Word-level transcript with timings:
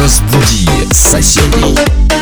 Разбуди 0.00 0.66
соседей. 0.92 2.19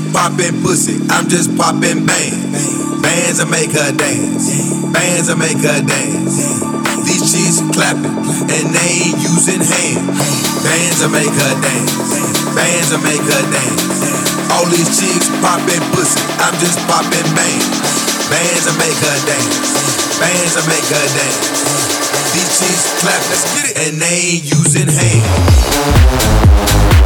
just 0.00 0.12
popping 0.12 0.60
pussy, 0.62 1.00
I'm 1.10 1.28
just 1.28 1.56
popping 1.56 2.06
bands. 2.06 3.02
Bands 3.04 3.38
that 3.40 3.48
make 3.52 3.72
her 3.72 3.92
dance, 3.92 4.48
bands 4.92 5.26
that 5.28 5.36
make 5.36 5.60
her 5.60 5.82
dance. 5.84 6.64
These 7.04 7.28
chicks 7.28 7.60
clapping 7.76 8.08
and 8.08 8.72
they 8.72 8.88
ain't 9.04 9.20
using 9.20 9.60
hands. 9.60 10.08
Bands 10.64 11.04
that 11.04 11.12
make 11.12 11.28
her 11.28 11.54
dance, 11.60 11.92
bands 12.56 12.88
that 12.92 13.02
make 13.04 13.20
her 13.20 13.44
dance. 13.52 14.08
All 14.52 14.64
these 14.72 14.88
chicks 14.96 15.28
popping 15.44 15.84
pussy, 15.92 16.16
I'm 16.40 16.56
just 16.60 16.80
popping 16.88 17.28
bands. 17.36 17.68
Bands 18.32 18.64
that 18.68 18.76
make 18.80 18.96
her 19.04 19.18
dance, 19.28 20.16
bands 20.16 20.56
that 20.56 20.64
make 20.64 20.88
her 20.88 21.08
dance. 21.12 21.44
These 22.32 22.56
chicks 22.56 22.96
clapping 23.04 23.44
and 23.84 24.00
they 24.00 24.40
ain't 24.40 24.48
using 24.48 24.88
hands. 24.88 26.99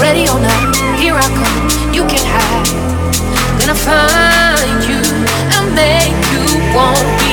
Ready 0.00 0.28
or 0.28 0.38
not, 0.38 0.76
here 0.98 1.14
I 1.14 1.26
come. 1.40 1.94
You 1.94 2.02
can't 2.06 2.26
hide. 2.26 2.68
I 3.68 3.74
find 3.74 4.80
you 4.88 5.00
and 5.56 5.74
make 5.74 6.14
you 6.32 6.74
want 6.74 7.22
me. 7.22 7.27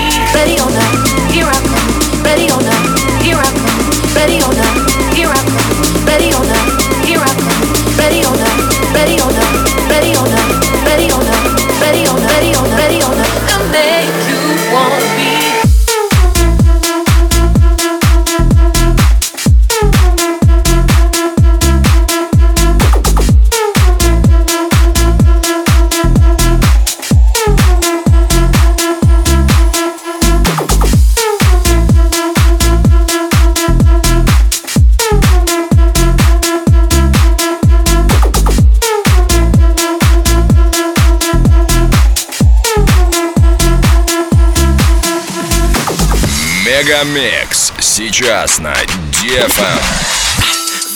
сейчас 48.25 48.57
на 48.57 48.73
Дефа. 49.21 49.69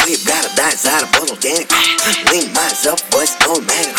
We 0.03 0.17
gotta 0.25 0.49
die 0.55 0.71
inside 0.71 1.03
a 1.03 1.07
bottle, 1.13 1.37
damn. 1.39 1.61
Lean 2.31 2.51
myself, 2.53 3.07
boys, 3.11 3.37
no 3.45 3.53
man. 3.69 3.93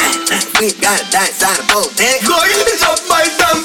We 0.58 0.72
gotta 0.82 1.06
die 1.12 1.28
inside 1.28 1.60
a 1.60 1.66
bottle, 1.72 1.92
damn. 1.94 2.18
Going 2.26 2.50
up 2.82 2.98
my 3.08 3.22
damn 3.38 3.62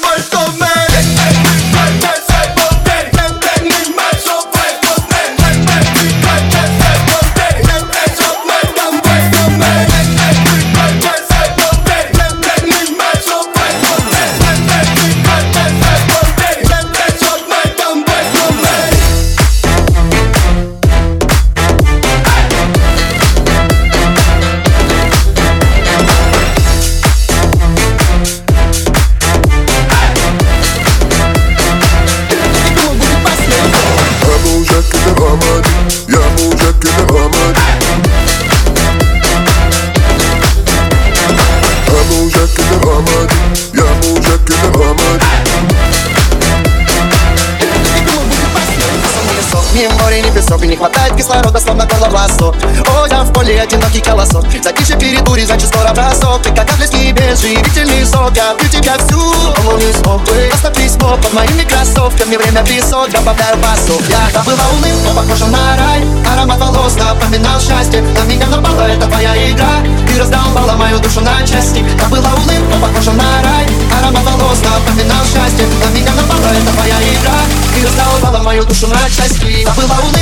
песок, 50.46 50.62
и 50.62 50.68
не 50.68 50.76
хватает 50.76 51.16
кислорода, 51.16 51.60
словно 51.60 51.86
горло 51.86 52.08
власо 52.08 52.46
О, 52.46 53.06
я 53.10 53.22
в 53.22 53.32
поле 53.32 53.60
одинокий 53.60 54.00
колосок. 54.00 54.44
Затишье 54.62 55.22
бурей, 55.22 55.44
значит 55.44 55.68
скоро 55.68 55.92
бросок. 55.92 56.42
Ты 56.42 56.50
как 56.50 56.70
английский 56.70 57.12
без 57.12 57.40
живительный 57.40 58.04
сок. 58.06 58.32
Я 58.36 58.54
пью 58.54 58.68
тебя 58.68 58.96
всю, 58.98 59.18
он 59.18 59.78
не 59.78 59.92
смог 59.92 60.22
бы 60.22 60.50
Оставь 60.52 60.76
письмо 60.76 61.16
под 61.16 61.32
моими 61.32 61.62
кроссовками 61.62 62.36
Время 62.36 62.64
песок, 62.64 63.10
добавляю 63.10 63.56
басу. 63.58 64.00
Я 64.08 64.30
забыла 64.32 64.62
улыбку, 64.72 65.14
похожа 65.16 65.46
на 65.46 65.76
рай. 65.76 66.04
Аромат 66.32 66.58
волос 66.58 66.94
напоминал 66.96 67.60
счастье. 67.60 68.02
На 68.02 68.24
меня 68.24 68.46
напала 68.46 68.88
эта 68.88 69.06
твоя 69.06 69.34
игра. 69.50 69.82
Ты 70.06 70.20
раздолбала 70.20 70.72
мою 70.72 70.98
душу 71.00 71.20
на 71.20 71.40
части. 71.46 71.84
Забыла 72.00 72.30
улыбку, 72.36 72.78
похожа 72.80 73.12
на 73.12 73.42
рай. 73.42 73.66
Аромат 73.98 74.24
волос 74.24 74.58
напоминал 74.62 75.24
счастье. 75.24 75.66
На 75.82 75.90
меня 75.96 76.12
напала 76.14 76.50
эта 76.54 76.72
твоя 76.72 76.98
игра. 77.02 77.38
Ты 77.74 77.86
раздолбала 77.86 78.42
мою 78.42 78.64
душу 78.64 78.86
на 78.86 79.00
части. 79.10 79.64
Забыла 79.64 79.96
улыбку, 80.02 80.06
похожа 80.06 80.15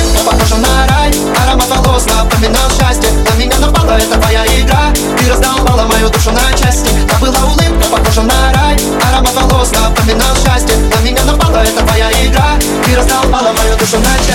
so 13.85 13.99
much. 13.99 14.34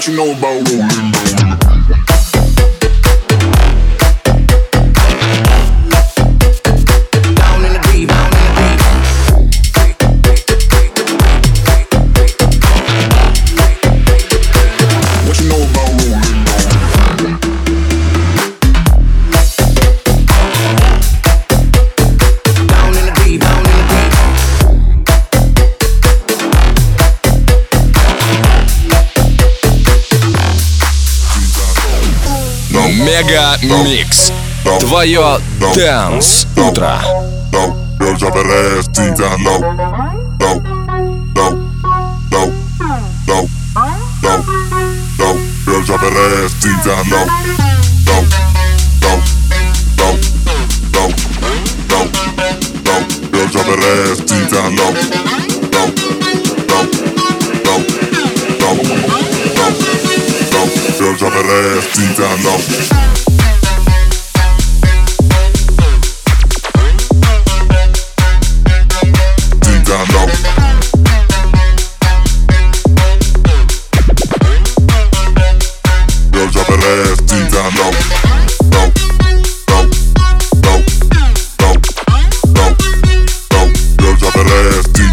What 0.00 0.08
you 0.08 0.16
know 0.16 0.32
about 0.32 0.66
rolling? 0.70 1.12
Down 1.12 1.29
Мега 33.19 33.57
Микс. 33.61 34.31
Твое 34.79 35.39
Дэнс 35.73 36.47
Утро. 36.55 37.01
Low, 37.51 37.75
girl, 37.99 38.15
drop 38.17 38.33
that 38.33 38.45
ass 38.45 38.87
deep 38.87 39.15
down 39.15 39.43
low. 39.43 39.59
Low, 40.39 40.61
low, 41.35 41.51
low, 42.31 42.53
low, 43.27 43.47
low, 44.23 44.39
low. 45.19 45.35
Girl, 45.65 45.81
drop 45.83 46.01
that 46.01 46.13
ass 46.15 46.53
deep 46.61 46.79
down 46.85 47.03
low. 47.11 47.25
Low, 48.07 48.21
low, 49.03 49.19
low, 49.99 50.15
low, 50.93 51.09
low, 51.91 52.03
low. 52.85 53.01
Girl, 53.31 53.47
drop 53.51 53.65
that 53.65 53.83
ass 53.83 54.19
deep 54.21 54.45
down 54.49 54.71
low. 54.77 54.91
Low, 55.73 55.89
low, 55.89 55.89
low, 56.71 56.83
low, 57.65 57.81
low, 58.61 59.07
low. 59.07 59.08
Girl, 61.10 61.18
drop 61.18 61.32
that 61.32 61.46
ass 61.76 61.96
deep 61.96 62.16
down 62.16 62.38
low. 62.44 62.90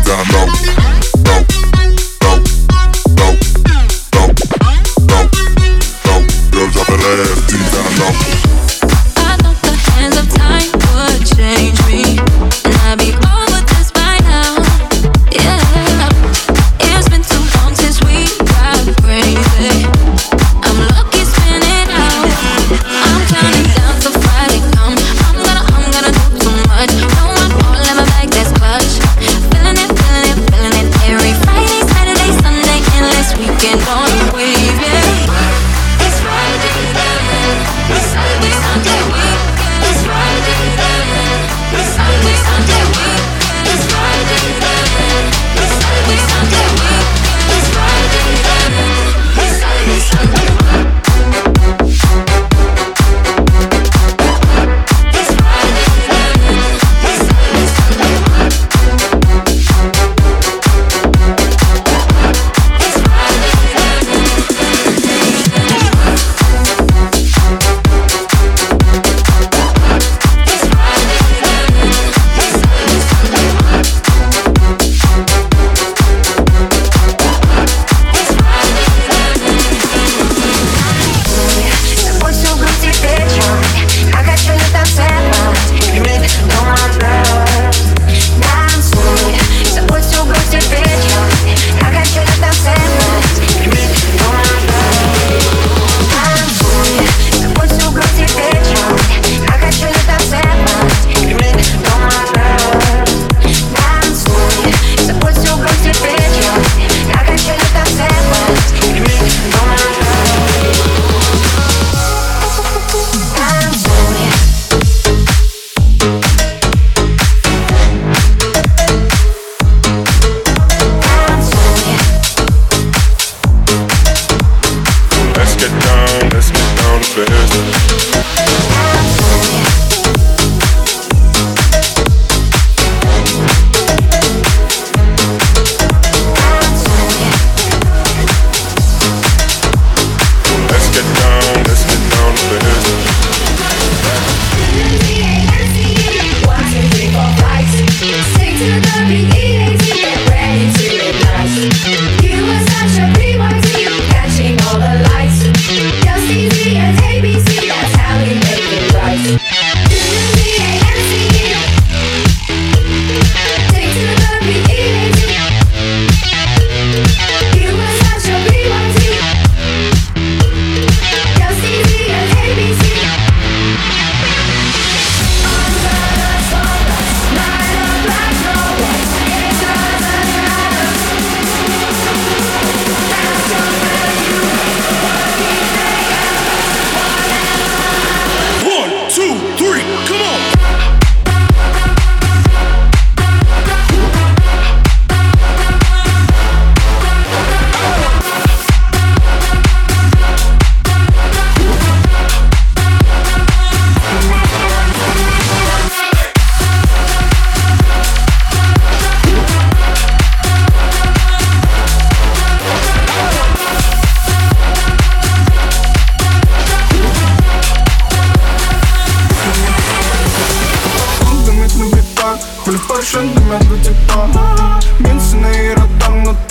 Down 0.06 0.24
low. 0.32 0.87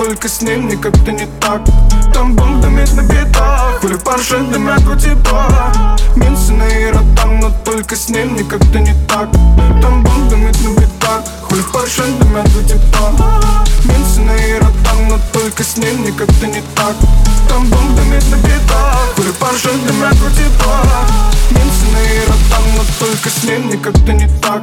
Только 0.07 0.29
с 0.29 0.41
ним 0.41 0.67
мне 0.67 0.77
как-то 0.77 1.11
не 1.11 1.27
так. 1.41 1.63
Там 2.15 2.37
бомб 2.37 2.61
дымит 2.61 2.93
на 2.95 3.01
битах 3.03 3.81
Хули 3.81 3.97
Порше 3.97 4.39
дымят 4.39 4.81
два 4.85 4.97
типа 4.97 5.47
Минцы 6.15 6.53
на 6.53 6.63
Иротам, 6.63 7.41
но 7.41 7.51
только 7.65 7.97
с 7.97 8.09
ним 8.09 8.35
мне 8.35 8.45
как-то 8.45 8.79
не 8.79 8.95
так. 9.09 9.29
Там 9.83 10.05
бомб 10.05 10.29
дымит 10.29 10.57
на 10.63 10.69
битах 10.81 11.25
Хули 11.43 11.63
Порше 11.73 12.05
дымят 12.21 12.49
два 12.53 12.63
типа 12.63 13.51
Минцы 13.83 14.21
на 14.21 14.37
Иротам, 14.37 15.09
но 15.09 15.19
только 15.33 15.65
с 15.65 15.77
ним 15.77 15.97
мне 16.03 16.13
как-то 16.13 16.47
не 16.47 16.63
так. 16.77 16.95
Там 17.49 17.67
бомб 17.67 17.97
дымит 17.97 18.31
на 18.31 18.37
битах 18.37 19.13
Хули 19.17 19.33
Порше 19.41 19.71
дымят 19.89 20.17
два 20.19 20.31
типа 20.31 20.85
Минцы 21.51 21.85
на 21.93 22.01
Иротам, 22.23 22.63
но 22.77 22.85
только 23.01 23.29
с 23.29 23.43
ним 23.43 23.67
мне 23.67 23.77
как-то 23.77 24.13
не 24.13 24.29
так 24.41 24.63